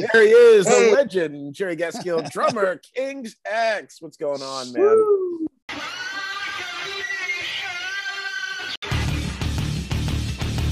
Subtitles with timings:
[0.00, 0.90] Hey, there he is, Hey.
[0.90, 4.00] the legend, Jerry Gaskill, drummer, Kings X.
[4.00, 5.06] What's going on, man?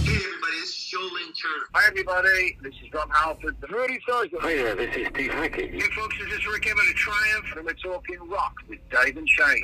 [0.07, 1.09] Hey everybody, this is Joe
[1.75, 3.57] Hi everybody, this is Rob Halford.
[3.61, 4.41] The Rudy Sergeant.
[4.43, 5.71] Oh, Hi there, this is Steve Hackett.
[5.75, 9.29] Hey folks, this is Rik Emmett of Triumph, and we're talking rock with Dave and
[9.29, 9.63] Shane.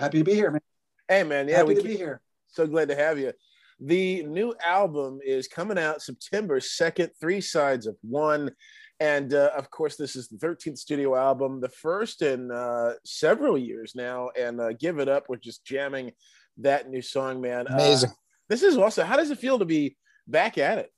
[0.00, 0.62] Happy to be here, man.
[1.08, 1.46] Hey, man.
[1.46, 2.22] Yeah, Happy we to keep- be here.
[2.48, 3.34] so glad to have you.
[3.80, 8.50] The new album is coming out September 2nd, Three Sides of One.
[8.98, 13.58] And uh, of course, this is the 13th studio album, the first in uh, several
[13.58, 14.30] years now.
[14.38, 16.12] And uh, Give It Up, we're just jamming
[16.58, 17.66] that new song, man.
[17.68, 18.10] Uh, Amazing.
[18.48, 20.90] this is also, how does it feel to be back at it?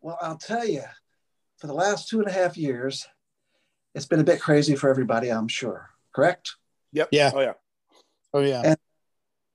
[0.00, 0.84] Well, I'll tell you,
[1.58, 3.06] for the last two and a half years,
[3.94, 5.90] it's been a bit crazy for everybody, I'm sure.
[6.14, 6.56] Correct?
[6.92, 7.08] Yep.
[7.12, 7.30] Yeah.
[7.34, 7.52] Oh, yeah.
[8.34, 8.62] Oh yeah.
[8.64, 8.76] And-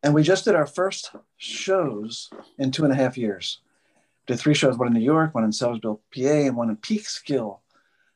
[0.04, 3.60] And we just did our first shows in two and a half years.
[4.28, 7.60] Did three shows, one in New York, one in Sellersville, PA, and one in Peekskill,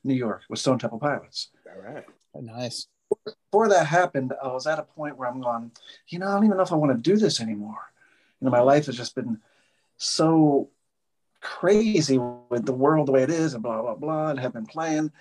[0.04, 1.50] New York, with Stone Temple Pilots.
[1.66, 2.06] All right.
[2.36, 2.88] nice.
[3.26, 5.72] Before that happened, I was at a point where I'm going,
[6.10, 7.80] you know, I don't even know if I want to do this anymore.
[8.40, 9.40] You know, my life has just been
[9.98, 10.70] so
[11.42, 14.68] crazy with the world the way it is and blah, blah, blah, and have been
[14.68, 15.12] playing.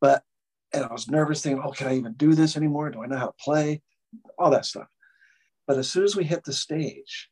[0.00, 0.24] But,
[0.72, 2.90] and I was nervous thinking, oh, can I even do this anymore?
[2.90, 3.82] Do I know how to play?
[4.38, 4.88] All that stuff.
[5.66, 7.30] But as soon as we hit the stage,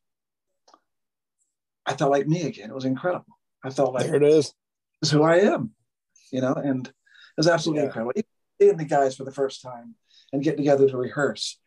[1.87, 2.71] I felt like me again.
[2.71, 3.39] It was incredible.
[3.65, 4.47] I felt like There it is.
[5.01, 5.71] this is who I am,
[6.31, 6.95] you know, and it
[7.37, 7.87] was absolutely Yeah.
[7.87, 8.13] incredible.
[8.17, 8.29] Even
[8.61, 9.95] Seeing the guys for the first time
[10.33, 11.61] and getting together to rehearse,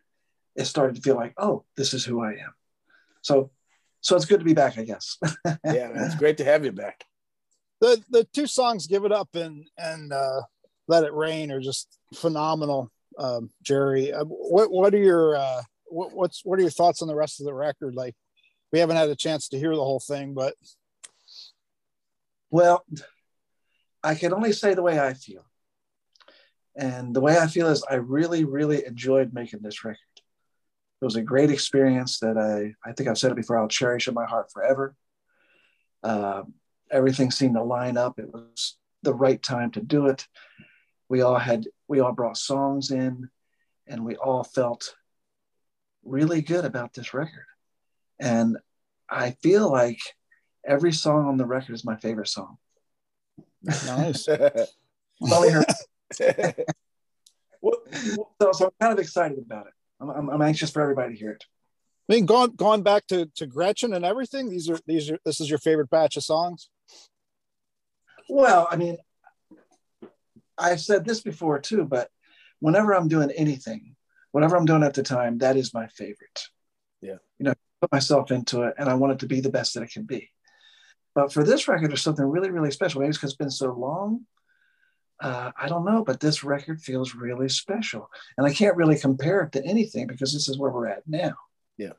[0.57, 2.53] it started to feel like, oh, this is who I am.
[3.21, 3.51] So,
[4.01, 5.17] so it's good to be back, I guess.
[5.63, 6.03] Yeah, man.
[6.05, 7.05] It's great to have you back.
[7.79, 10.41] The the two songs, "Give It Up" and and uh,
[10.91, 12.91] "Let It Rain," are just phenomenal.
[13.17, 15.61] Um, Jerry, uh, what what are your uh,
[15.97, 17.93] what, what's what are your thoughts on the rest of the record?
[17.95, 18.15] Like,
[18.71, 20.53] we haven't had a chance to hear the whole thing, but
[22.51, 22.85] Well,
[24.03, 25.45] I can only say the way I feel.
[26.75, 29.99] And the way I feel is I really, really enjoyed making this record.
[31.01, 34.07] It was a great experience that I, I think I've said it before, I'll cherish
[34.07, 34.95] in my heart forever.
[36.03, 36.53] Um,
[36.91, 38.19] everything seemed to line up.
[38.19, 40.27] It was the right time to do it.
[41.11, 43.29] We all had, we all brought songs in
[43.85, 44.95] and we all felt
[46.05, 47.43] really good about this record.
[48.17, 48.57] And
[49.09, 49.99] I feel like
[50.65, 52.57] every song on the record is my favorite song.
[53.61, 54.25] nice.
[55.21, 55.65] Only her
[57.59, 57.79] What-
[58.41, 59.73] so, so I'm kind of excited about it.
[59.99, 61.43] I'm, I'm, I'm anxious for everybody to hear it.
[62.09, 64.49] I mean, going going back to to Gretchen and everything.
[64.49, 66.69] These are these are this is your favorite batch of songs.
[68.29, 68.97] Well, I mean,
[70.61, 72.09] I've said this before too, but
[72.59, 73.95] whenever I'm doing anything,
[74.31, 76.47] whatever I'm doing at the time, that is my favorite.
[77.01, 77.17] Yeah.
[77.39, 79.83] You know, put myself into it and I want it to be the best that
[79.83, 80.29] it can be.
[81.13, 83.01] But for this record, there's something really, really special.
[83.01, 84.25] Maybe it's because it's been so long.
[85.19, 88.09] Uh, I don't know, but this record feels really special.
[88.37, 91.35] And I can't really compare it to anything because this is where we're at now.
[91.77, 91.93] Yeah.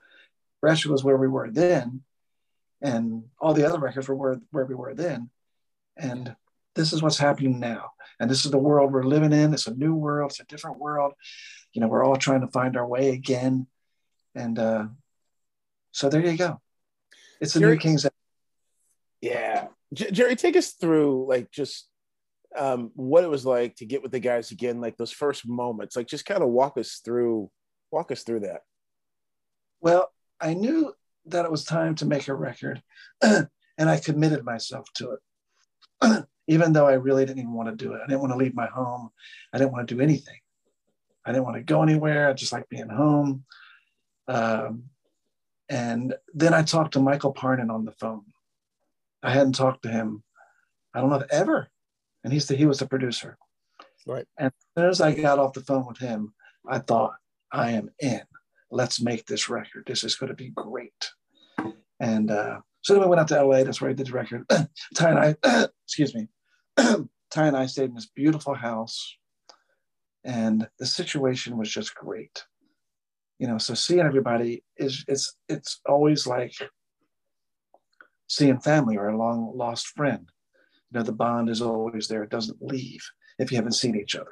[0.63, 2.03] Russia was where we were then.
[2.81, 5.31] And all the other records were where, where we were then.
[5.97, 6.35] And
[6.75, 7.91] this is what's happening now.
[8.21, 9.53] And this is the world we're living in.
[9.53, 10.31] It's a new world.
[10.31, 11.13] It's a different world.
[11.73, 13.67] You know, we're all trying to find our way again.
[14.35, 14.87] And uh,
[15.91, 16.61] so there you go.
[17.41, 18.07] It's the Jerry- new King's.
[19.21, 21.89] Yeah, J- Jerry, take us through like just
[22.57, 25.97] um, what it was like to get with the guys again, like those first moments.
[25.97, 27.51] Like, just kind of walk us through,
[27.91, 28.63] walk us through that.
[29.81, 30.11] Well,
[30.41, 30.93] I knew
[31.27, 32.83] that it was time to make a record,
[33.23, 37.95] and I committed myself to it, even though I really didn't even want to do
[37.95, 38.01] it.
[38.03, 39.11] I didn't want to leave my home.
[39.53, 40.39] I didn't want to do anything.
[41.25, 42.29] I didn't want to go anywhere.
[42.29, 43.45] I just like being home.
[44.29, 44.85] Um,
[45.69, 48.25] and then I talked to Michael Parnin on the phone.
[49.23, 50.25] I hadn't talked to him,
[50.95, 51.69] I don't know if ever.
[52.25, 53.39] And he said he was the producer.
[54.07, 54.27] Right.
[54.37, 56.35] And as soon as I got off the phone with him,
[56.69, 57.15] I thought,
[57.51, 58.23] I am in.
[58.71, 59.85] Let's make this record.
[59.87, 61.11] This is going to be great.
[62.01, 63.63] And uh, so then we went out to LA.
[63.63, 64.45] That's where I did the record.
[64.95, 66.29] Ty and I, excuse me,
[66.77, 69.17] Ty and I stayed in this beautiful house,
[70.25, 72.45] and the situation was just great.
[73.39, 76.55] You know, so seeing everybody is it's it's always like
[78.29, 80.31] seeing family or a long lost friend.
[80.91, 82.23] You know, the bond is always there.
[82.23, 83.03] It doesn't leave
[83.39, 84.31] if you haven't seen each other.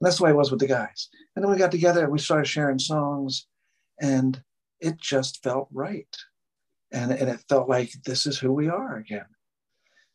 [0.00, 1.08] And that's the way it was with the guys.
[1.34, 3.46] And then we got together we started sharing songs,
[4.00, 4.42] and
[4.80, 6.14] it just felt right.
[6.92, 9.26] And, and it felt like this is who we are again.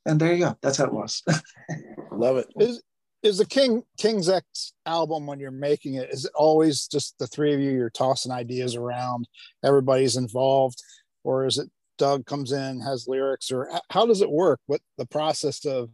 [0.05, 0.57] And there you go.
[0.61, 1.23] That's how it was.
[2.11, 2.47] Love it.
[2.59, 2.81] Is
[3.23, 6.09] is the King King's X album when you're making it?
[6.09, 7.71] Is it always just the three of you?
[7.71, 9.27] You're tossing ideas around.
[9.63, 10.81] Everybody's involved,
[11.23, 14.59] or is it Doug comes in has lyrics, or how does it work?
[14.65, 15.89] What the process of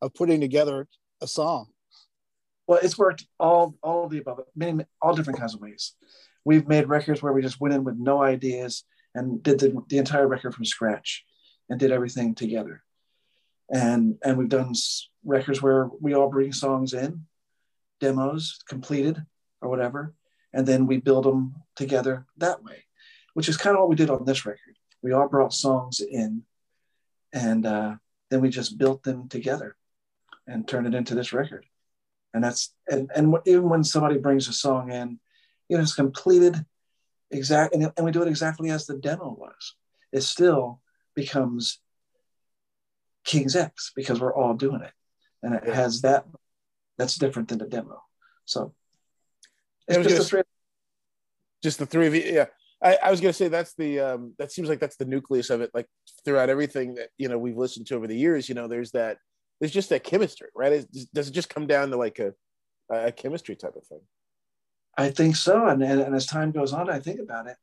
[0.00, 0.88] of putting together
[1.20, 1.66] a song?
[2.66, 5.94] Well, it's worked all all of the above, many all different kinds of ways.
[6.44, 8.84] We've made records where we just went in with no ideas
[9.14, 11.24] and did the, the entire record from scratch
[11.68, 12.82] and did everything together.
[13.70, 14.72] And and we've done
[15.24, 17.26] records where we all bring songs in,
[18.00, 19.24] demos completed
[19.60, 20.14] or whatever,
[20.52, 22.84] and then we build them together that way,
[23.34, 24.76] which is kind of what we did on this record.
[25.02, 26.42] We all brought songs in,
[27.32, 27.96] and uh,
[28.30, 29.76] then we just built them together
[30.46, 31.66] and turned it into this record
[32.36, 35.18] and that's and and even when somebody brings a song in
[35.68, 36.64] you know it's completed
[37.30, 39.74] exact and, and we do it exactly as the demo was
[40.12, 40.82] it still
[41.14, 41.80] becomes
[43.26, 44.92] king's x because we're all doing it
[45.42, 46.24] and it has that
[46.96, 48.02] that's different than the demo
[48.44, 48.72] so
[49.88, 50.42] it's just, the three,
[51.62, 52.46] just the three of you yeah
[52.82, 55.48] I, I was going to say that's the um, that seems like that's the nucleus
[55.48, 55.70] of it.
[55.72, 55.86] Like
[56.26, 59.16] throughout everything that you know we've listened to over the years, you know, there's that
[59.60, 60.72] there's just that chemistry, right?
[60.72, 62.34] It, does it just come down to like a,
[62.90, 64.00] a chemistry type of thing?
[64.96, 65.66] I think so.
[65.66, 67.56] And, and, and as time goes on, I think about it,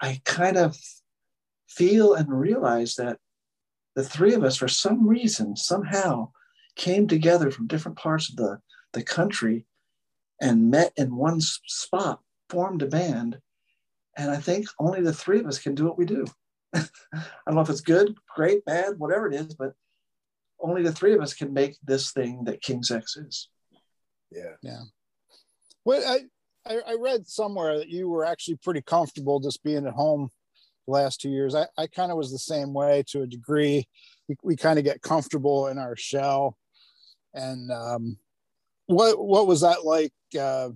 [0.00, 0.76] I kind of
[1.68, 3.18] feel and realize that
[3.98, 6.30] the three of us, for some reason, somehow
[6.76, 8.60] came together from different parts of the,
[8.92, 9.66] the country
[10.40, 13.40] and met in one spot, formed a band.
[14.16, 16.26] And I think only the three of us can do what we do.
[16.76, 16.86] I
[17.44, 19.72] don't know if it's good, great, bad, whatever it is, but
[20.60, 23.48] only the three of us can make this thing that King's X is.
[24.30, 24.54] Yeah.
[24.62, 24.82] Yeah.
[25.84, 29.94] Well, I, I, I read somewhere that you were actually pretty comfortable just being at
[29.94, 30.30] home
[30.88, 31.54] the last two years.
[31.54, 33.86] I, I kind of was the same way to a degree.
[34.26, 36.56] We, we kind of get comfortable in our shell.
[37.34, 38.16] And um,
[38.86, 40.12] what what was that like?
[40.38, 40.70] Uh,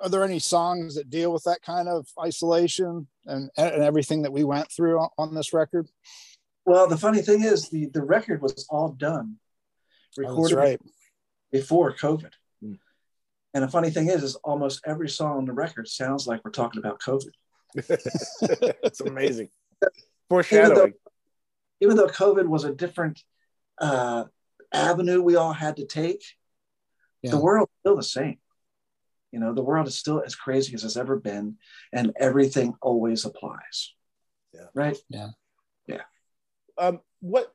[0.00, 4.32] are there any songs that deal with that kind of isolation and, and everything that
[4.32, 5.88] we went through on, on this record?
[6.64, 9.36] Well, the funny thing is, the the record was all done,
[10.18, 10.80] oh, recorded oh, right.
[11.50, 12.32] before COVID.
[12.64, 12.78] Mm.
[13.54, 16.52] And the funny thing is, is almost every song on the record sounds like we're
[16.52, 17.32] talking about COVID.
[18.84, 19.48] It's amazing.
[20.28, 20.72] Foreshadowing.
[20.72, 20.92] Even though,
[21.80, 23.22] even though COVID was a different
[23.78, 24.24] uh,
[24.72, 26.22] avenue we all had to take,
[27.22, 27.30] yeah.
[27.30, 28.38] the world is still the same.
[29.32, 31.56] You know, the world is still as crazy as it's ever been,
[31.92, 33.94] and everything always applies.
[34.52, 34.66] Yeah.
[34.74, 34.98] Right.
[35.08, 35.28] Yeah.
[35.86, 36.02] Yeah
[36.78, 37.52] um, what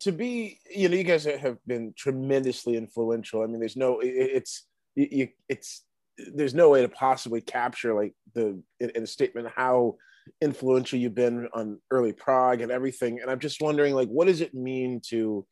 [0.00, 4.64] to be you know you guys have been tremendously influential i mean there's no it's
[4.94, 5.84] you, it's
[6.34, 9.96] there's no way to possibly capture like the in, in a statement how
[10.40, 13.20] influential you've been on early prog and everything.
[13.20, 15.46] And i'm just wondering like what does it mean to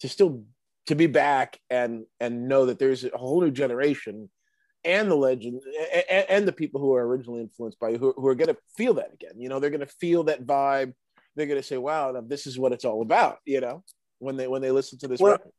[0.00, 0.44] to still
[0.86, 4.28] to be back and and know that there's a whole new generation
[4.84, 5.62] and the legend
[6.10, 8.56] and, and the people who are originally influenced by you who, who are going to
[8.76, 9.60] feel that again you know?
[9.60, 10.94] They're going to feel that vibe.
[11.36, 13.84] They're going to say, "Wow, this is what it's all about," you know,
[14.18, 15.52] when they when they listen to this well, record.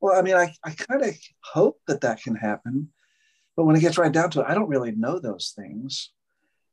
[0.00, 2.90] Well, I mean, I, I kind of hope that that can happen,
[3.56, 6.10] but when it gets right down to it, I don't really know those things.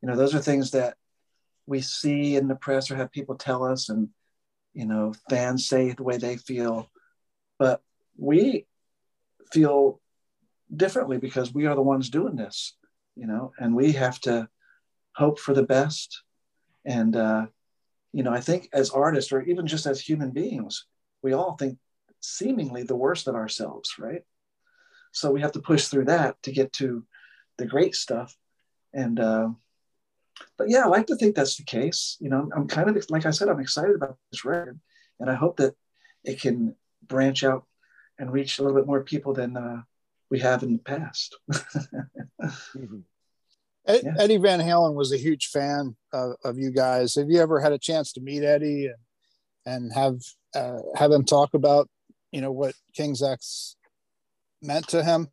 [0.02, 0.96] You know, those are things that
[1.66, 4.10] we see in the press or have people tell us, and
[4.74, 6.90] you know, fans say the way they feel,
[7.58, 7.82] but
[8.18, 8.66] we
[9.52, 10.02] feel
[10.76, 12.76] differently because we are the ones doing this,
[13.16, 14.50] you know, and we have to
[15.16, 16.24] hope for the best
[16.86, 17.46] and, uh,
[18.12, 20.86] you know, I think as artists or even just as human beings,
[21.22, 21.78] we all think
[22.20, 24.22] seemingly the worst of ourselves, right?
[25.14, 27.06] So we have to push through that to get to
[27.58, 28.36] the great stuff.
[28.94, 29.50] And, uh,
[30.58, 32.18] but yeah, I like to think that's the case.
[32.20, 34.80] You know, I'm kind of, like I said, I'm excited about this record
[35.20, 35.76] and I hope that
[36.24, 37.66] it can branch out
[38.20, 39.82] and reach a little bit more people than uh,
[40.30, 41.38] we have in the past.
[41.52, 43.00] mm-hmm.
[43.86, 44.14] Yeah.
[44.18, 47.16] Eddie Van Halen was a huge fan of, of, you guys.
[47.16, 48.96] Have you ever had a chance to meet Eddie and
[49.66, 50.20] and have
[50.56, 51.90] uh, have him talk about
[52.32, 53.76] you know what King's X
[54.64, 55.28] meant to him?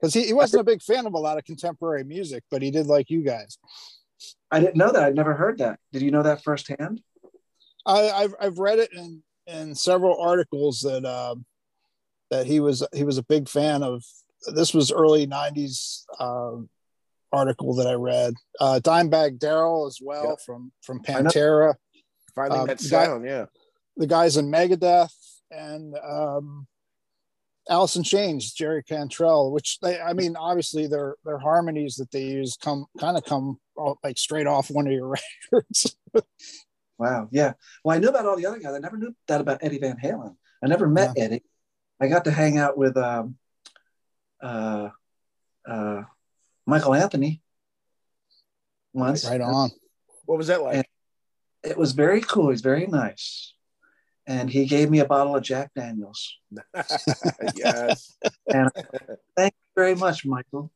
[0.00, 2.70] Because he, he wasn't a big fan of a lot of contemporary music, but he
[2.70, 3.58] did like you guys.
[4.50, 5.02] I didn't know that.
[5.02, 5.78] I'd never heard that.
[5.92, 7.02] Did you know that firsthand?
[7.86, 11.34] I, have I've read it in in several articles that uh,
[12.30, 14.04] that he was he was a big fan of.
[14.54, 16.56] This was early '90s uh,
[17.32, 18.34] article that I read.
[18.60, 20.40] Uh, Dimebag Darrell as well yep.
[20.44, 21.74] from from Pantera.
[22.34, 23.46] Finally, uh, that sound, guy, yeah.
[23.96, 25.12] The guys in Megadeth
[25.50, 26.66] and um,
[27.70, 32.56] In Chains, Jerry Cantrell, which they, I mean, obviously their their harmonies that they use
[32.60, 33.58] come kind of come
[34.02, 35.16] like straight off one of your
[35.52, 35.96] records.
[36.98, 37.54] wow, yeah.
[37.82, 38.74] Well, I knew about all the other guys.
[38.74, 40.36] I never knew that about Eddie Van Halen.
[40.62, 41.24] I never met yeah.
[41.24, 41.42] Eddie.
[42.00, 43.36] I got to hang out with um,
[44.42, 44.90] uh,
[45.66, 46.02] uh,
[46.66, 47.40] Michael Anthony
[48.92, 49.24] once.
[49.24, 49.70] Right on.
[50.26, 50.76] What was that like?
[50.76, 50.84] And-
[51.62, 52.50] It was very cool.
[52.50, 53.53] He's very nice.
[54.26, 56.38] And he gave me a bottle of Jack Daniels.
[57.56, 58.16] yes.
[58.46, 58.70] And
[59.36, 60.70] thank you very much, Michael.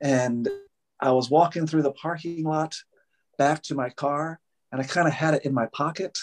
[0.00, 0.48] And
[1.00, 2.74] I was walking through the parking lot
[3.38, 4.38] back to my car,
[4.70, 6.18] and I kind of had it in my pocket,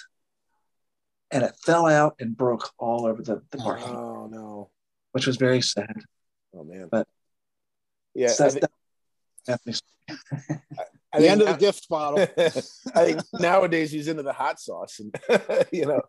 [1.32, 4.70] and it fell out and broke all over the, the parking, lot, Oh no.
[5.14, 5.96] which was very sad.
[6.56, 6.90] Oh man.
[6.92, 7.08] But-
[8.14, 8.28] yeah.
[8.28, 8.72] So I that's think-
[9.48, 9.82] Anthony's-
[11.14, 12.20] I the end of the gift bottle.
[12.38, 12.50] I
[13.06, 15.16] think nowadays he's into the hot sauce, and
[15.72, 16.02] you know,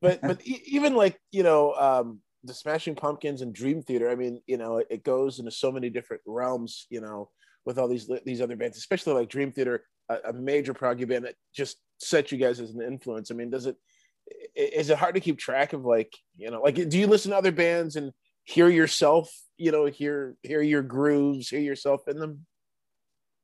[0.00, 4.10] but but e- even like you know, um, the Smashing Pumpkins and Dream Theater.
[4.10, 6.86] I mean, you know, it, it goes into so many different realms.
[6.90, 7.30] You know,
[7.64, 11.24] with all these these other bands, especially like Dream Theater, a, a major proggy band
[11.24, 13.30] that just set you guys as an influence.
[13.30, 13.76] I mean, does it?
[14.54, 17.36] Is it hard to keep track of like you know, like do you listen to
[17.36, 18.12] other bands and
[18.44, 19.30] hear yourself?
[19.56, 22.46] You know, hear hear your grooves, hear yourself in them.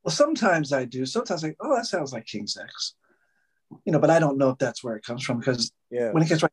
[0.03, 1.05] Well, sometimes I do.
[1.05, 2.93] Sometimes I, oh, that sounds like King's X,
[3.85, 6.11] you know, but I don't know if that's where it comes from because Yeah.
[6.11, 6.51] when it gets right,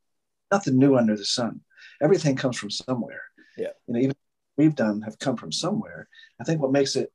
[0.50, 1.61] nothing new under the sun.
[2.02, 3.23] Everything comes from somewhere.
[3.56, 3.71] Yeah.
[3.87, 4.16] You know, even
[4.56, 6.09] we've done have come from somewhere.
[6.40, 7.12] I think what makes it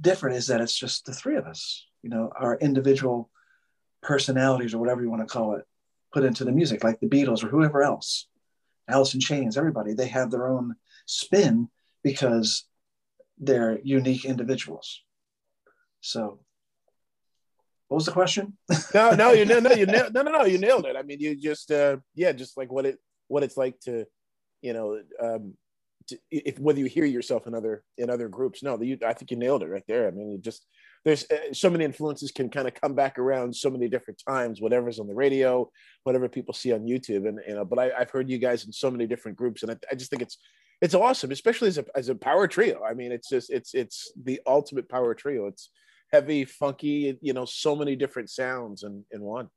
[0.00, 3.30] different is that it's just the three of us, you know, our individual
[4.02, 5.64] personalities or whatever you want to call it,
[6.12, 8.28] put into the music, like the Beatles or whoever else,
[8.86, 11.68] Alice in Chains, everybody, they have their own spin
[12.02, 12.64] because
[13.38, 15.02] they're unique individuals.
[16.00, 16.40] So
[17.88, 18.56] what was the question?
[18.94, 20.96] no, no, you no, no, you no, no, no, you nailed it.
[20.96, 24.06] I mean, you just, uh, yeah, just like what it, what it's like to,
[24.62, 25.54] you know, um,
[26.08, 28.62] to, if whether you hear yourself in other in other groups.
[28.62, 30.06] No, you, I think you nailed it right there.
[30.06, 30.64] I mean, you just
[31.04, 34.60] there's uh, so many influences can kind of come back around so many different times.
[34.60, 35.70] Whatever's on the radio,
[36.04, 37.64] whatever people see on YouTube, and you know.
[37.64, 40.10] But I, I've heard you guys in so many different groups, and I, I just
[40.10, 40.38] think it's
[40.80, 42.82] it's awesome, especially as a as a power trio.
[42.82, 45.46] I mean, it's just it's it's the ultimate power trio.
[45.46, 45.70] It's
[46.12, 49.48] heavy, funky, you know, so many different sounds in, in one.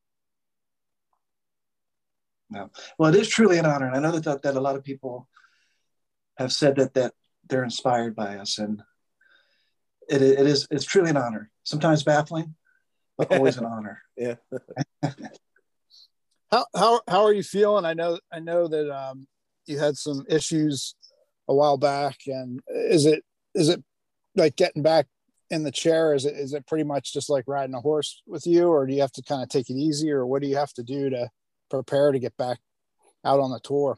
[2.98, 5.28] Well, it is truly an honor, and I know that that a lot of people
[6.38, 7.14] have said that that
[7.48, 8.82] they're inspired by us, and
[10.10, 11.50] it, it is it's truly an honor.
[11.64, 12.56] Sometimes baffling,
[13.18, 14.02] but always an honor.
[14.18, 14.36] Yeah.
[16.52, 17.86] how how how are you feeling?
[17.86, 19.28] I know I know that um,
[19.66, 20.96] you had some issues
[21.48, 23.24] a while back, and is it
[23.56, 23.82] is it
[24.36, 25.08] like getting back
[25.52, 26.16] in the chair?
[26.16, 28.94] Is it is it pretty much just like riding a horse with you, or do
[28.94, 31.10] you have to kind of take it easy, or what do you have to do
[31.12, 31.30] to
[31.70, 32.60] prepare to get back
[33.24, 33.98] out on the tour?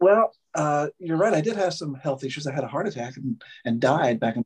[0.00, 1.34] Well, uh, you're right.
[1.34, 2.46] I did have some health issues.
[2.46, 4.44] I had a heart attack and, and died back in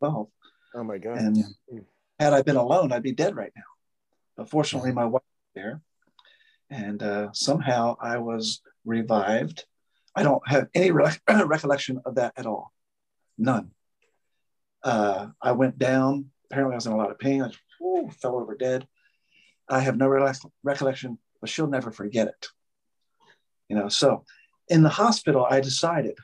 [0.00, 0.28] 12.
[0.74, 1.18] Oh my God.
[1.18, 1.36] And
[1.68, 1.80] Yeah.
[2.20, 3.62] had I been alone, I'd be dead right now.
[4.36, 5.80] But fortunately, my wife was there,
[6.70, 9.64] and uh, somehow I was revived.
[10.14, 11.16] I don't have any re-
[11.46, 12.72] recollection of that at all,
[13.36, 13.70] none.
[14.82, 16.30] Uh, I went down.
[16.50, 17.42] Apparently, I was in a lot of pain.
[17.42, 18.86] I just, whew, fell over dead.
[19.68, 20.32] I have no re-
[20.62, 22.48] recollection, but she'll never forget it.
[23.68, 24.24] You know, so
[24.68, 26.16] in the hospital, I decided,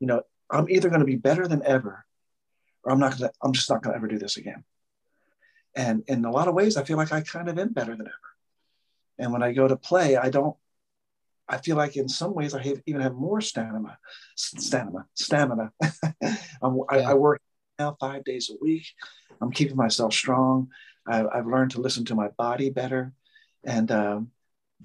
[0.00, 2.04] you know, I'm either going to be better than ever,
[2.82, 3.32] or I'm not going to.
[3.42, 4.64] I'm just not going to ever do this again.
[5.76, 8.06] And in a lot of ways, I feel like I kind of am better than
[8.06, 8.16] ever.
[9.18, 10.56] And when I go to play, I don't.
[11.48, 13.98] I feel like in some ways I have, even have more stamina,
[14.36, 15.72] stamina, stamina.
[16.62, 17.40] I'm, I, I work
[17.78, 18.86] now five days a week.
[19.40, 20.68] I'm keeping myself strong.
[21.06, 23.12] I, I've learned to listen to my body better,
[23.64, 24.30] and um,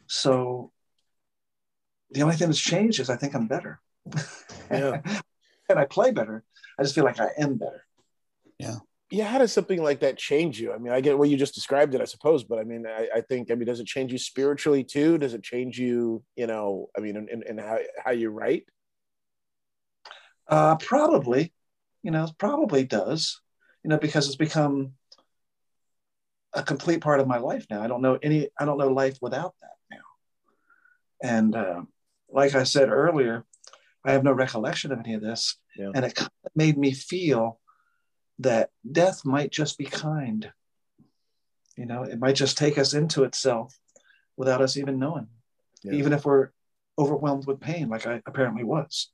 [0.08, 0.72] so
[2.12, 3.82] the only thing that's changed is I think I'm better.
[4.72, 5.02] Yeah.
[5.70, 6.44] and I play better.
[6.78, 7.86] I just feel like I am better.
[8.60, 8.78] Yeah.
[9.14, 10.74] Yeah, how does something like that change you?
[10.74, 13.08] I mean, I get what you just described it, I suppose, but I mean, I,
[13.18, 15.20] I think, I mean, does it change you spiritually too?
[15.20, 18.66] Does it change you, you know, I mean, in, in, in how, how you write?
[20.48, 21.54] Uh, probably,
[22.02, 23.40] you know, probably does,
[23.84, 24.94] you know, because it's become
[26.54, 27.84] a complete part of my life now.
[27.84, 31.30] I don't know any, I don't know life without that now.
[31.30, 31.82] And uh,
[32.32, 33.46] like I said earlier,
[34.04, 35.56] I have no recollection of any of this.
[35.78, 35.92] Yeah.
[35.94, 36.20] And it
[36.56, 37.60] made me feel
[38.40, 40.52] that death might just be kind.
[41.78, 43.78] You know, it might just take us into itself
[44.38, 45.28] without us even knowing,
[45.84, 45.94] Yeah.
[45.94, 46.50] even if we're
[46.98, 49.10] overwhelmed with pain, like I apparently was.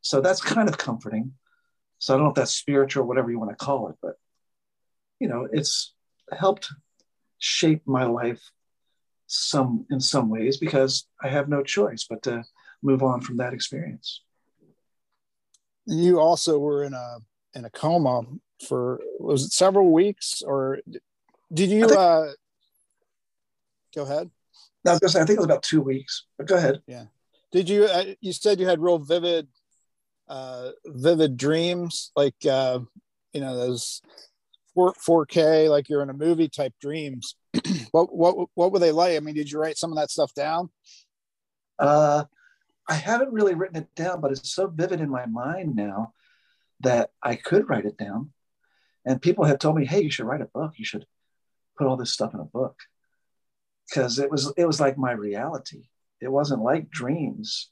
[0.00, 1.34] So that's kind of comforting.
[1.98, 4.18] So I don't know if that's spiritual, whatever you want to call it, but
[5.18, 5.94] you know, it's
[6.36, 6.68] helped
[7.38, 8.50] shape my life
[9.26, 12.44] some in some ways because I have no choice but to
[12.82, 14.22] move on from that experience.
[15.86, 17.18] You also were in a
[17.56, 18.22] in a coma
[18.68, 20.78] for was it several weeks, or
[21.52, 21.88] did you?
[21.88, 22.26] Think- uh,
[23.94, 24.30] go ahead.
[24.86, 26.80] I was gonna say I think it was about two weeks, but go ahead.
[26.86, 27.06] Yeah.
[27.50, 29.48] did you uh, you said you had real vivid
[30.28, 32.80] uh vivid dreams like uh
[33.32, 34.02] you know those
[34.74, 37.36] 4 4k like you're in a movie type dreams
[37.92, 40.34] what what what were they like i mean did you write some of that stuff
[40.34, 40.68] down
[41.78, 42.24] Uh,
[42.88, 46.12] I haven't really written it down, but it's so vivid in my mind now
[46.80, 48.32] that I could write it down.
[49.04, 50.72] And people have told me, "Hey, you should write a book.
[50.76, 51.06] You should
[51.78, 52.76] put all this stuff in a book,"
[53.88, 55.88] because it was it was like my reality.
[56.20, 57.70] It wasn't like dreams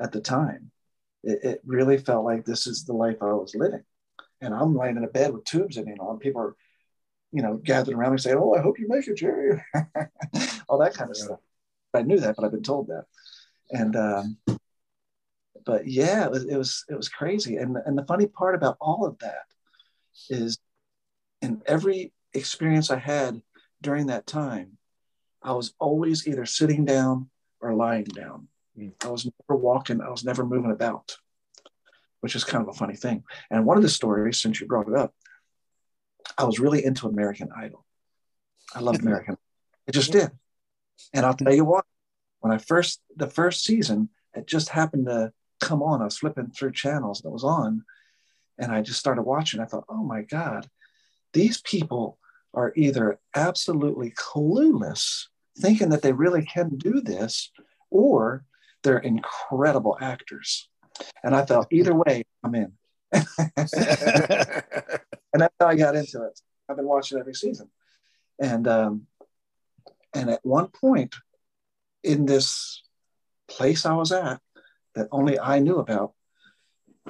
[0.00, 0.70] at the time.
[1.22, 3.84] It, it really felt like this is the life I was living,
[4.40, 6.56] and I'm laying in a bed with tubes in me, and people are,
[7.30, 9.62] you know, gathered around me saying, "Oh, I hope you make it, Jerry,"
[10.68, 11.40] all that kind of stuff.
[11.94, 13.04] I knew that, but I've been told that
[13.70, 14.38] and um,
[15.64, 17.56] but yeah, it was, it was it was crazy.
[17.56, 19.44] And and the funny part about all of that
[20.28, 20.58] is,
[21.40, 23.40] in every experience I had
[23.80, 24.78] during that time,
[25.42, 27.30] I was always either sitting down
[27.60, 28.48] or lying down.
[28.76, 28.88] Hmm.
[29.02, 30.00] I was never walking.
[30.00, 31.16] I was never moving about,
[32.20, 33.24] which is kind of a funny thing.
[33.50, 35.14] And one of the stories, since you brought it up,
[36.36, 37.84] I was really into American Idol.
[38.74, 39.36] I loved American.
[39.88, 40.30] I just did.
[41.12, 41.84] And I'll tell you what,
[42.40, 45.32] when I first the first season, it just happened to
[45.64, 46.02] come on.
[46.02, 47.84] I was flipping through channels that was on,
[48.58, 49.60] and I just started watching.
[49.60, 50.68] I thought, oh my God,
[51.32, 52.18] these people
[52.52, 55.26] are either absolutely clueless,
[55.58, 57.50] thinking that they really can do this,
[57.90, 58.44] or
[58.82, 60.68] they're incredible actors.
[61.22, 62.72] And I thought, either way, I'm in.
[63.12, 63.22] and
[65.34, 66.40] that's how I got into it.
[66.68, 67.68] I've been watching every season.
[68.40, 69.06] And um,
[70.14, 71.14] and at one point
[72.02, 72.82] in this
[73.48, 74.40] place I was at
[74.94, 76.12] that only I knew about,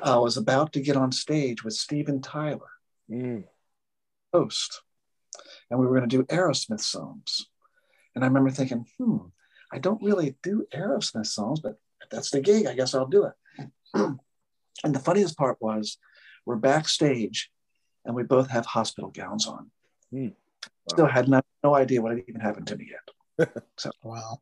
[0.03, 2.71] I was about to get on stage with Steven Tyler,
[3.11, 3.45] Mm.
[4.33, 4.83] host,
[5.71, 7.47] and we were going to do Aerosmith songs.
[8.15, 9.19] And I remember thinking, hmm,
[9.73, 13.27] I don't really do Aerosmith songs, but if that's the gig, I guess I'll do
[13.27, 13.69] it.
[13.95, 15.99] and the funniest part was
[16.47, 17.51] we're backstage
[18.05, 19.71] and we both have hospital gowns on.
[20.11, 20.29] Hmm.
[20.89, 22.91] Still had no, no idea what had even happened to me
[23.39, 23.53] yet.
[23.77, 24.39] so, wow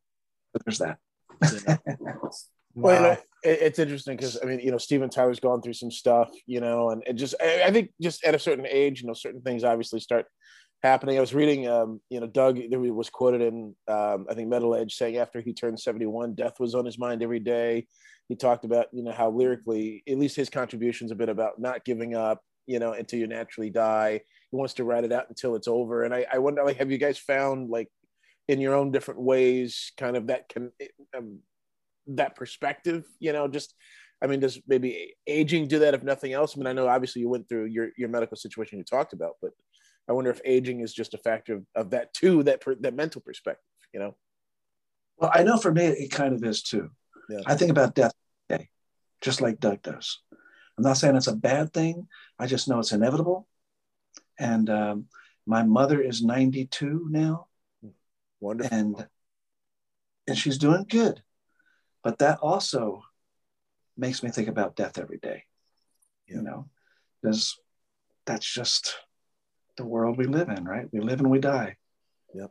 [0.52, 0.98] But there's that.
[2.74, 5.62] Well, you know, wow it, it's interesting because I mean, you know, Steven Tyler's gone
[5.62, 8.66] through some stuff, you know, and it just I, I think just at a certain
[8.66, 10.26] age, you know, certain things obviously start
[10.82, 11.16] happening.
[11.16, 14.94] I was reading, um, you know, Doug was quoted in um, I think Metal Edge
[14.94, 17.86] saying after he turned seventy one, death was on his mind every day.
[18.28, 21.84] He talked about you know how lyrically, at least his contributions have been about not
[21.84, 24.20] giving up, you know, until you naturally die.
[24.50, 26.04] He wants to write it out until it's over.
[26.04, 27.88] And I, I wonder, like, have you guys found like
[28.48, 30.72] in your own different ways, kind of that can
[31.16, 31.38] um,
[32.08, 33.04] that perspective?
[33.18, 33.74] You know, just
[34.22, 36.56] I mean, does maybe aging do that if nothing else?
[36.56, 39.36] I mean, I know obviously you went through your your medical situation you talked about,
[39.42, 39.50] but
[40.08, 42.94] I wonder if aging is just a factor of, of that too, that per, that
[42.94, 43.64] mental perspective.
[43.92, 44.16] You know,
[45.18, 46.90] Well, I know for me, it kind of is too.
[47.28, 47.40] Yeah.
[47.46, 48.12] I think about death
[48.48, 48.68] day,
[49.20, 50.20] just like Doug does.
[50.78, 52.08] I'm not saying it's a bad thing.
[52.38, 53.46] I just know it's inevitable.
[54.38, 55.06] And um,
[55.46, 57.46] my mother is 92 now,
[58.40, 58.76] wonderful.
[58.76, 59.06] and
[60.26, 61.22] and she's doing good.
[62.02, 63.02] But that also
[63.96, 65.44] makes me think about death every day.
[66.26, 66.68] You know,
[67.20, 67.58] because
[68.24, 68.94] that's just
[69.76, 70.88] the world we live in, right?
[70.92, 71.76] We live and we die.
[72.34, 72.50] Yep.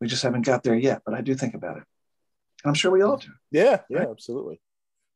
[0.00, 1.84] We just haven't got there yet, but I do think about it.
[2.64, 3.28] And I'm sure we all do.
[3.50, 4.08] Yeah, yeah, Right.
[4.08, 4.60] absolutely.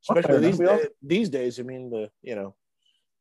[0.03, 0.59] Especially enough.
[0.59, 1.59] these all- these days.
[1.59, 2.55] I mean, the you know,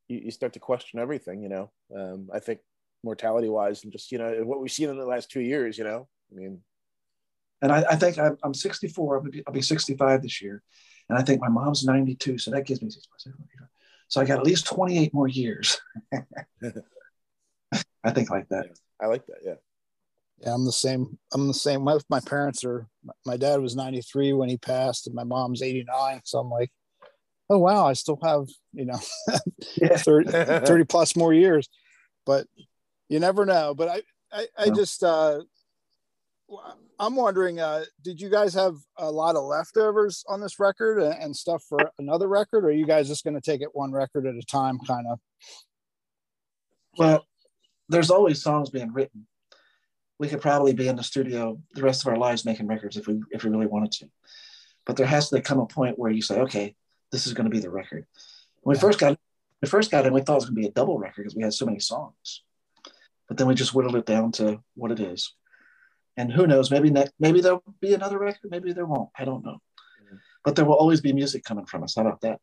[0.08, 1.42] you, you start to question everything.
[1.42, 2.60] You know, um, I think
[3.04, 5.78] mortality wise, and just you know what we've seen in the last two years.
[5.78, 6.62] You know, I mean,
[7.62, 9.18] And I, I think I'm, I'm 64.
[9.18, 10.62] I'll be, I'll be 65 this year.
[11.10, 12.38] And I think my mom's 92.
[12.38, 13.34] So that gives me 65.
[14.10, 15.80] So I got at least 28 more years.
[18.04, 18.68] I think like that.
[19.02, 19.38] I like that.
[19.44, 19.56] Yeah,
[20.40, 21.18] Yeah, I'm the same.
[21.34, 21.84] I'm the same.
[21.84, 22.88] My, my parents are.
[23.26, 26.22] My dad was 93 when he passed, and my mom's 89.
[26.24, 26.72] So I'm like,
[27.50, 29.00] oh wow, I still have you know
[29.82, 29.98] Yeah.
[29.98, 31.68] 30, 30 plus more years.
[32.26, 32.48] But
[33.10, 33.74] you never know.
[33.76, 34.76] But I I, I No.
[34.76, 35.42] just uh,
[37.00, 41.36] I'm wondering, uh, did you guys have a lot of leftovers on this record and,
[41.36, 44.26] stuff for another record, or are you guys just going to take it one record
[44.26, 45.20] at a time, kind of?
[46.98, 47.26] Well,
[47.90, 49.28] there's always songs being written.
[50.20, 53.08] We could probably be in the studio the rest of our lives making records if
[53.08, 54.10] we if we really wanted to.
[54.86, 56.76] But there has to come a point where you say, okay,
[57.12, 58.06] this is going to be the record.
[58.62, 59.20] When we first got
[59.62, 61.36] we first got in, we thought it was going to be a double record because
[61.36, 62.44] we had so many songs.
[63.28, 65.34] But then we just whittled it down to what it is.
[66.18, 66.72] And who knows?
[66.72, 68.50] Maybe ne- maybe there'll be another record.
[68.50, 69.10] Maybe there won't.
[69.18, 69.60] I don't know.
[70.44, 71.96] But there will always be music coming from us.
[71.96, 72.40] How about that?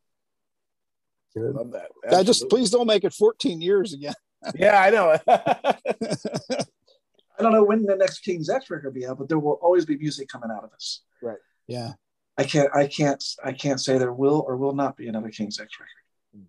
[1.37, 1.91] love that.
[2.17, 4.15] I just please don't make it 14 years again.
[4.55, 5.17] Yeah, I know.
[5.27, 9.59] I don't know when the next King's X record will be out, but there will
[9.63, 11.01] always be music coming out of us.
[11.23, 11.93] Right yeah.
[12.37, 15.61] I can't I can't I can't say there will or will not be another King's
[15.61, 16.47] X record.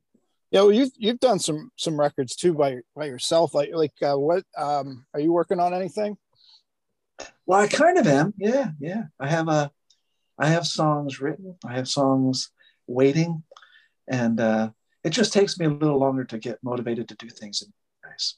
[0.52, 3.54] Yeah, well, you've you've done some some records too by by yourself.
[3.54, 6.18] Like like uh, what um, are you working on anything?
[7.46, 8.34] Well, I kind of am.
[8.38, 9.04] Yeah, yeah.
[9.20, 9.72] I have a
[10.38, 11.56] I have songs written.
[11.66, 12.52] I have songs
[12.88, 13.44] waiting,
[14.08, 14.70] and uh,
[15.04, 17.64] it just takes me a little longer to get motivated to do things.
[18.04, 18.38] Nice.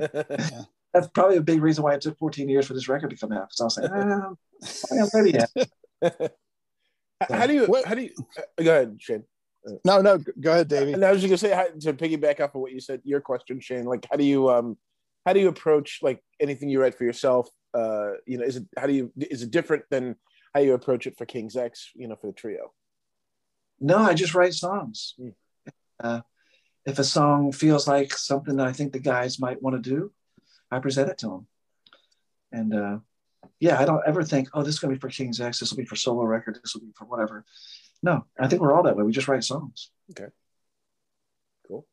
[0.00, 0.62] Yeah.
[0.94, 3.30] That's probably a big reason why it took 14 years for this record to come
[3.30, 3.50] out.
[3.50, 4.32] Because I was like, ah,
[4.92, 6.32] I'm ready yet.
[7.28, 7.66] how do you?
[7.66, 8.12] What, how do you?
[8.38, 9.24] Uh, go ahead, Shane.
[9.84, 10.94] No, no, go ahead, Davey.
[10.94, 13.02] And I was just gonna say how, to piggyback off of what you said.
[13.04, 13.84] Your question, Shane.
[13.84, 14.78] Like, how do you um,
[15.26, 17.48] how do you approach like anything you write for yourself?
[17.76, 20.16] Uh, you know, is it how do you is it different than
[20.54, 21.90] how you approach it for King's X?
[21.94, 22.72] You know, for the trio.
[23.80, 25.14] No, I just write songs.
[25.20, 25.34] Mm.
[26.02, 26.20] Uh,
[26.86, 30.12] if a song feels like something that I think the guys might want to do,
[30.70, 31.46] I present it to them.
[32.52, 32.98] And uh,
[33.60, 35.58] yeah, I don't ever think, oh, this is going to be for King's X.
[35.58, 36.58] This will be for solo record.
[36.62, 37.44] This will be for whatever.
[38.02, 39.04] No, I think we're all that way.
[39.04, 39.90] We just write songs.
[40.10, 40.30] Okay.
[41.66, 41.86] Cool.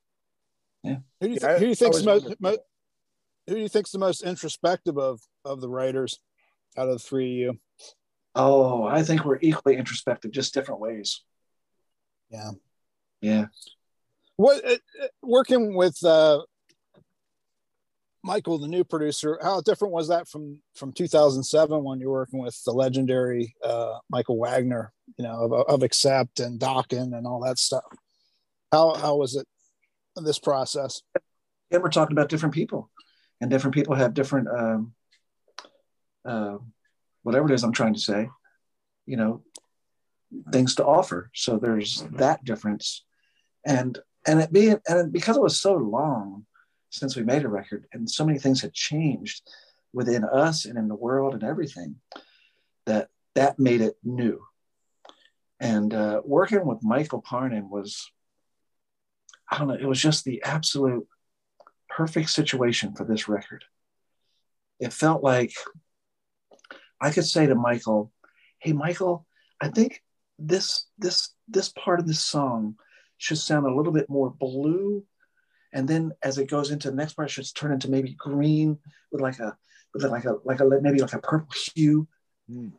[0.84, 0.98] Yeah.
[1.20, 2.60] Who do you, th- who do you think's most, most,
[3.48, 6.20] who do you think's the most introspective of of the writers
[6.78, 7.60] out of the three of you?
[8.36, 11.22] Oh, I think we're equally introspective, just different ways.
[12.30, 12.52] Yeah.
[13.22, 13.46] Yeah.
[14.38, 16.42] What uh, uh working with uh,
[18.24, 22.60] Michael, the new producer, how different was that from from 2007 when you're working with
[22.64, 27.60] the legendary uh, Michael Wagner, you know, of, of Accept and Dokken and all that
[27.60, 27.84] stuff?
[28.72, 29.46] How how was it
[30.16, 31.02] this process?
[31.70, 32.90] Yeah, we're talking about different people,
[33.44, 34.94] and different people have different um,
[36.24, 36.56] uh,
[37.24, 38.30] whatever it is I'm trying to say,
[39.06, 39.44] you know,
[40.54, 41.30] things to offer.
[41.36, 43.04] So there's that difference,
[43.66, 46.46] and and it being and because it was so long
[46.90, 49.46] since we made a record, and so many things had changed
[49.92, 51.98] within us and in the world and everything
[52.86, 54.42] that that made it new.
[55.60, 58.10] And uh, working with Michael Parnin was,
[59.52, 61.10] I don't know, it was just the absolute
[61.96, 63.64] perfect situation for this record.
[64.80, 65.54] It felt like
[67.02, 68.12] I could say to Michael,
[68.60, 69.26] "Hey, Michael,
[69.62, 70.02] I think
[70.40, 72.76] this this this part of this song
[73.18, 75.06] should sound a little bit more blue
[75.74, 78.78] and then as it goes into the next part, it should turn into maybe green
[79.12, 79.58] with like a
[79.94, 82.08] with like a like a maybe like a purple hue.
[82.50, 82.74] Mm.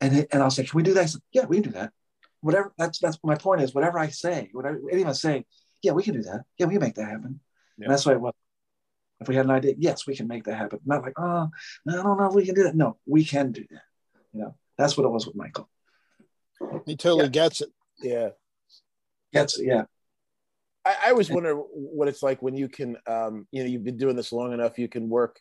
[0.00, 1.08] And it, and I'll say, can we do that?
[1.08, 1.92] Said, yeah, we can do that.
[2.40, 2.72] Whatever.
[2.76, 5.44] That's that's my point is whatever I say, whatever anyone say,
[5.82, 6.42] yeah, we can do that.
[6.58, 7.38] Yeah, we can make that happen.
[7.78, 7.84] Yeah.
[7.84, 8.34] And that's what it was.
[9.22, 10.80] If we had an idea, yes, we can make that happen.
[10.84, 11.48] Not like, oh,
[11.88, 12.76] I don't know if we can do that.
[12.76, 13.82] No, we can do that.
[14.32, 15.68] You know, that's what it was with Michael.
[16.86, 17.30] He totally yeah.
[17.30, 17.70] gets it.
[18.02, 18.28] Yeah.
[19.32, 19.84] Gets it, yeah.
[20.84, 23.96] I, I always wonder what it's like when you can, um, you know, you've been
[23.96, 25.40] doing this long enough, you can work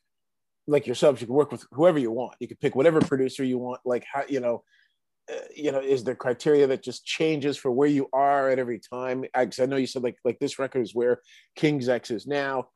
[0.68, 2.36] like yourselves, you can work with whoever you want.
[2.40, 3.82] You can pick whatever producer you want.
[3.86, 4.64] Like how, you know,
[5.32, 8.80] uh, you know, is there criteria that just changes for where you are at every
[8.80, 9.26] time?
[9.34, 11.22] I, I know you said like like this record is where
[11.56, 12.70] King's X is now.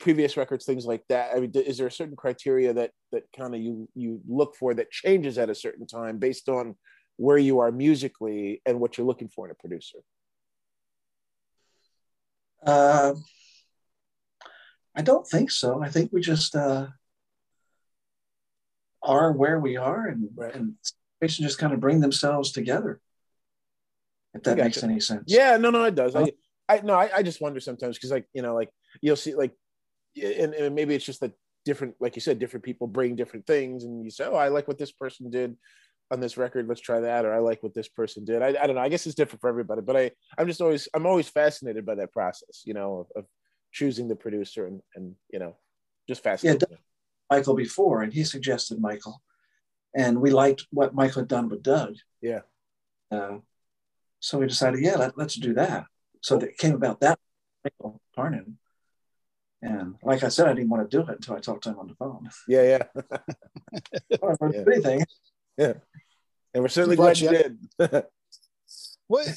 [0.00, 1.36] Previous records, things like that.
[1.36, 4.72] I mean, is there a certain criteria that that kind of you you look for
[4.72, 6.74] that changes at a certain time based on
[7.18, 9.98] where you are musically and what you're looking for in a producer?
[12.64, 13.12] Uh,
[14.96, 15.82] I don't think so.
[15.82, 16.86] I think we just uh,
[19.02, 20.74] are where we are, and, and
[21.20, 23.00] situations just kind of bring themselves together.
[24.32, 25.24] If that makes any sense.
[25.26, 26.16] Yeah, no, no, it does.
[26.16, 26.32] I,
[26.68, 28.70] I no, I, I just wonder sometimes because, like, you know, like
[29.02, 29.52] you'll see, like,
[30.16, 31.32] and, and maybe it's just that
[31.64, 34.68] different, like you said, different people bring different things, and you say, "Oh, I like
[34.68, 35.56] what this person did."
[36.12, 38.42] on this record let's try that or i like what this person did.
[38.42, 40.88] I, I don't know i guess it's different for everybody but i i'm just always
[40.94, 43.24] i'm always fascinated by that process you know of, of
[43.72, 45.56] choosing the producer and and you know
[46.08, 46.64] just fascinated.
[46.68, 46.76] yeah,
[47.30, 49.22] michael before and he suggested michael
[49.94, 51.94] and we liked what michael had done with doug.
[52.20, 52.40] Yeah.
[53.10, 53.38] Uh,
[54.20, 55.86] so we decided yeah let, us do that.
[56.20, 57.18] So that came about that
[57.64, 58.56] michael parnin
[59.62, 61.78] and like I said, I didn't want to do it until I talked to him
[61.78, 62.28] on the phone.
[62.48, 63.18] Yeah, yeah.
[64.08, 64.62] yeah.
[64.66, 65.04] anything,
[65.58, 65.74] yeah.
[66.54, 67.58] And we're certainly glad you did.
[69.06, 69.28] what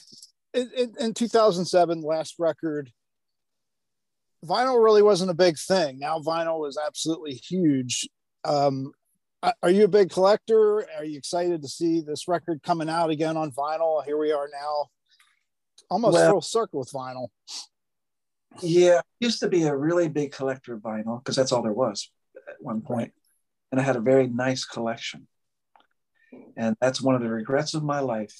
[0.53, 2.91] in, in 2007, last record,
[4.45, 5.99] vinyl really wasn't a big thing.
[5.99, 8.07] Now vinyl is absolutely huge.
[8.45, 8.91] Um,
[9.61, 10.87] are you a big collector?
[10.97, 14.03] Are you excited to see this record coming out again on vinyl?
[14.05, 14.85] Here we are now,
[15.89, 17.27] almost well, full circle with vinyl.
[18.61, 22.09] Yeah, used to be a really big collector of vinyl because that's all there was
[22.35, 23.13] at one point,
[23.71, 25.27] and I had a very nice collection.
[26.55, 28.35] And that's one of the regrets of my life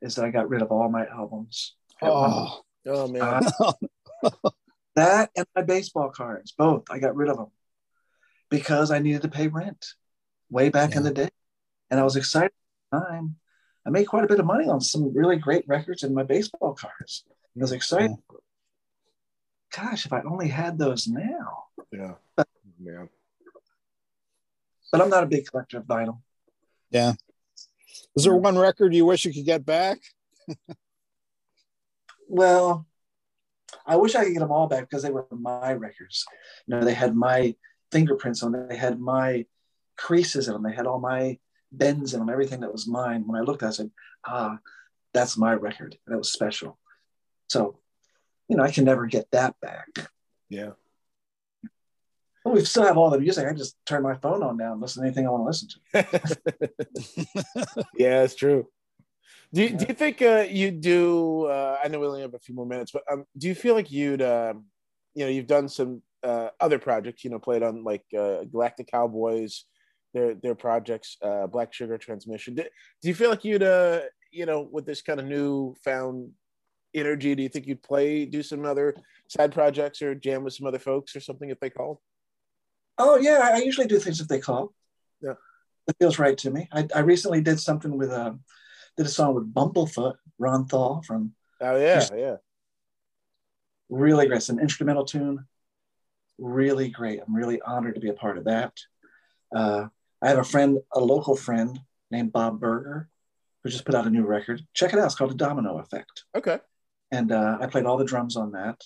[0.00, 1.74] is that I got rid of all my albums.
[2.02, 3.42] Oh, oh man.
[3.60, 3.72] Uh,
[4.96, 6.84] that and my baseball cards, both.
[6.90, 7.50] I got rid of them
[8.50, 9.86] because I needed to pay rent
[10.50, 10.98] way back yeah.
[10.98, 11.30] in the day.
[11.90, 12.52] And I was excited
[12.92, 13.36] at the time,
[13.86, 16.74] I made quite a bit of money on some really great records and my baseball
[16.74, 17.24] cards.
[17.28, 18.16] I was excited.
[19.76, 21.64] Gosh, if I only had those now.
[21.92, 22.14] Yeah.
[22.82, 23.06] Yeah.
[24.92, 26.20] But I'm not a big collector of vinyl.
[26.90, 27.14] Yeah.
[28.16, 29.98] Is there one record you wish you could get back?
[32.28, 32.86] Well,
[33.86, 36.24] I wish I could get them all back because they were my records.
[36.66, 37.54] You know, they had my
[37.90, 39.46] fingerprints on them, they had my
[39.96, 41.38] creases in them, they had all my
[41.70, 43.24] bends in them, everything that was mine.
[43.26, 43.90] When I looked, at it, I said,
[44.26, 44.58] ah,
[45.12, 45.96] that's my record.
[46.06, 46.78] That was special.
[47.48, 47.78] So,
[48.48, 49.88] you know, I can never get that back.
[50.48, 50.70] Yeah.
[52.44, 53.48] But we still have all the music.
[53.48, 55.68] I just turn my phone on now and listen to anything I want to listen
[55.68, 56.70] to.
[57.96, 58.68] yeah, it's true.
[59.52, 61.46] Do you, do you think uh, you do?
[61.46, 63.74] Uh, I know we only have a few more minutes, but um, do you feel
[63.74, 64.64] like you'd, um,
[65.14, 68.90] you know, you've done some uh, other projects, you know, played on like uh, Galactic
[68.90, 69.64] Cowboys,
[70.12, 72.54] their their projects, uh, Black Sugar Transmission.
[72.54, 72.64] Do,
[73.00, 76.30] do you feel like you'd, uh, you know, with this kind of new found
[76.94, 78.94] energy, do you think you'd play, do some other
[79.28, 81.98] side projects or jam with some other folks or something if they called?
[82.98, 84.72] Oh yeah, I usually do things if they call.
[85.20, 85.34] Yeah,
[85.88, 86.68] it feels right to me.
[86.72, 88.40] I, I recently did something with um,
[88.96, 91.32] did a song with Bumblefoot, Ron Thal from.
[91.60, 92.36] Oh yeah, yeah.
[93.88, 94.38] Really great.
[94.38, 95.44] It's an instrumental tune.
[96.38, 97.20] Really great.
[97.26, 98.72] I'm really honored to be a part of that.
[99.54, 99.86] Uh,
[100.22, 101.78] I have a friend, a local friend
[102.10, 103.08] named Bob Berger,
[103.62, 104.62] who just put out a new record.
[104.72, 105.06] Check it out.
[105.06, 106.24] It's called The Domino Effect.
[106.34, 106.58] Okay.
[107.14, 108.80] And uh, I played all the drums on that.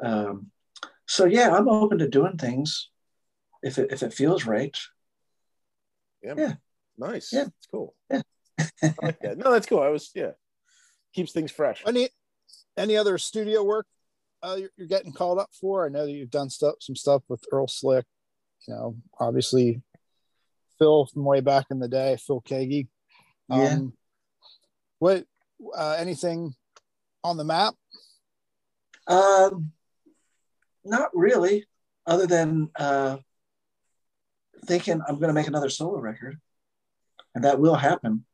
[0.00, 0.50] Um,
[1.06, 2.90] so yeah, I'm open to doing things
[3.62, 4.76] if it if it feels right.
[6.22, 6.34] Yeah.
[6.36, 6.54] Yeah.
[6.96, 7.32] Nice.
[7.32, 7.46] Yeah.
[7.46, 7.94] It's cool.
[8.10, 8.22] Yeah.
[9.02, 9.38] Like that.
[9.38, 9.80] No, that's cool.
[9.80, 10.32] I was yeah.
[11.14, 11.82] Keeps things fresh.
[11.86, 12.10] Any
[12.76, 13.86] any other studio work
[14.42, 15.84] uh, you're, you're getting called up for?
[15.84, 18.06] I know that you've done stuff some stuff with Earl Slick.
[18.68, 19.82] You know, obviously
[20.78, 22.88] Phil from way back in the day, Phil Keaggy.
[23.50, 23.78] Um, Yeah.
[24.98, 25.26] What
[25.76, 26.54] uh, anything
[27.24, 27.74] on the map?
[29.06, 29.72] Um,
[30.84, 31.66] not really,
[32.06, 33.18] other than uh,
[34.66, 36.40] thinking I'm going to make another solo record,
[37.34, 38.24] and that will happen.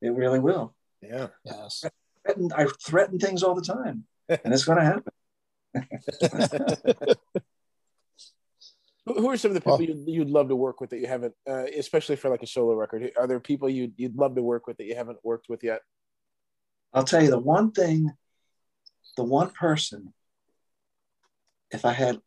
[0.00, 0.74] It really will.
[1.02, 1.28] Yeah.
[1.44, 1.84] Yes.
[2.24, 5.12] Threaten- I threaten things all the time, and it's going to happen.
[9.06, 10.98] Who who are some of the people Well- you'd, you'd love to work with that
[10.98, 13.10] you haven't, uh, especially for like a solo record?
[13.16, 15.80] Are there people you'd you'd love to work with that you haven't worked with yet?
[16.92, 18.12] I'll tell you the one thing,
[19.16, 20.12] the one person,
[21.70, 22.20] if I had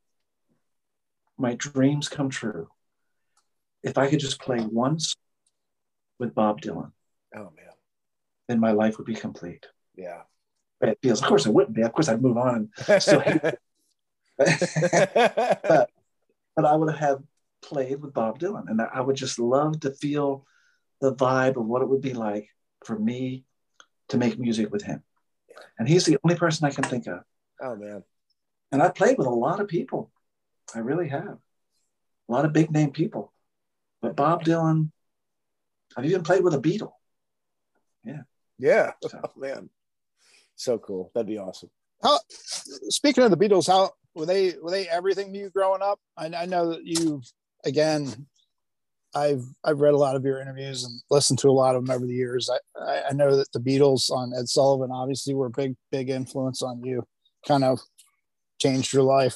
[1.38, 2.68] my dreams come true,
[3.84, 5.16] if I could just play once
[6.20, 6.92] with Bob Dylan,
[7.36, 7.74] Oh man.
[8.48, 9.66] then my life would be complete.
[9.96, 10.22] Yeah.
[10.80, 11.82] But it feels, of course, it wouldn't be.
[11.82, 12.70] Of course, I'd move on.
[13.00, 13.24] Still,
[14.38, 15.90] but,
[16.56, 17.22] but I would have
[17.62, 20.46] played with Bob Dylan, and I would just love to feel
[21.00, 22.50] the vibe of what it would be like
[22.86, 23.46] for me
[24.12, 25.04] to make music with him.
[25.80, 27.24] And he's the only person I can think of.
[27.62, 28.04] oh man.
[28.72, 30.12] And I played with a lot of people.
[30.74, 31.38] I really have.
[32.30, 33.34] A lot of big name people.
[34.02, 34.92] But Bob Dylan,
[35.98, 36.94] I've even played with a Beatle.
[38.58, 38.92] Yeah.
[39.04, 39.70] So- Oh man.
[40.56, 41.12] So cool.
[41.16, 41.72] That'd be awesome.
[42.04, 46.00] How speaking of the Beatles, how were they were they everything to you growing up?
[46.16, 47.22] I, I know that you
[47.66, 48.28] again
[49.14, 51.96] I've I've read a lot of your interviews and listened to a lot of them
[51.96, 52.50] over the years.
[52.50, 56.10] I, I, I know that the Beatles on Ed Sullivan obviously were a big, big
[56.10, 57.04] influence on you,
[57.48, 57.80] kind of
[58.60, 59.36] changed your life.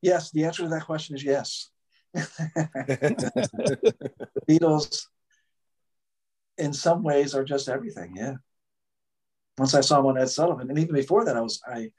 [0.00, 1.70] Yes, the answer to that question is yes.
[2.14, 3.82] the
[4.48, 5.06] Beatles,
[6.56, 8.14] in some ways, are just everything.
[8.16, 8.34] Yeah.
[9.58, 11.90] Once I saw them on Ed Sullivan, and even before that, I was I,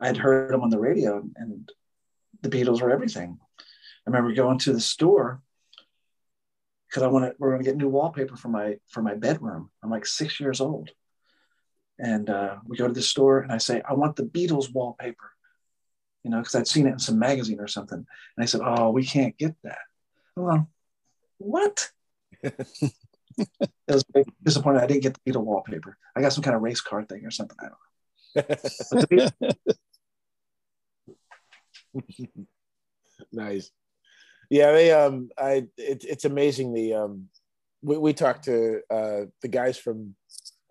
[0.00, 1.68] I had heard them on the radio, and
[2.42, 3.38] the Beatles were everything.
[4.08, 5.42] I remember going to the store
[6.88, 9.70] because I wanted we're going to get new wallpaper for my for my bedroom.
[9.82, 10.90] I'm like six years old,
[11.98, 15.32] and uh, we go to the store, and I say I want the Beatles wallpaper
[16.24, 17.98] you know, because I'd seen it in some magazine or something.
[17.98, 19.78] And I said, Oh, we can't get that.
[20.36, 20.68] Well,
[21.38, 21.90] what?
[22.42, 22.92] it
[23.88, 24.04] was
[24.42, 24.82] disappointed.
[24.82, 25.96] I didn't get the Beatle wallpaper.
[26.16, 27.56] I got some kind of race car thing or something.
[27.60, 27.68] I
[28.36, 29.28] don't know.
[33.32, 33.70] Nice.
[34.50, 37.28] Yeah, they um I it, it's amazing the um
[37.82, 40.14] we, we talked to uh the guys from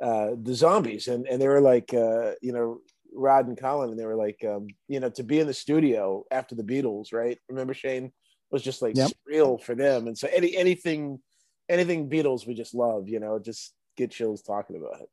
[0.02, 2.80] uh the zombies and and they were like uh you know
[3.14, 6.24] Rod and Colin and they were like um you know to be in the studio
[6.32, 7.38] after the Beatles, right?
[7.50, 8.12] Remember Shane
[8.52, 9.12] was just like Yep.
[9.30, 10.08] surreal for them.
[10.08, 11.20] And so any anything
[11.70, 15.10] anything Beatles we just love, you know, just get chills talking about it.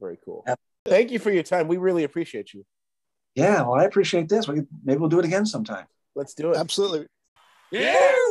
[0.00, 0.44] Very cool.
[0.46, 0.58] Yep.
[0.86, 1.68] Thank you for your time.
[1.68, 2.64] We really appreciate you.
[3.34, 4.48] yeah, well, I appreciate this.
[4.48, 5.86] We maybe we'll do it again sometime.
[6.14, 6.56] Let's do it.
[6.56, 7.06] Absolutely.
[7.70, 8.27] Yeah.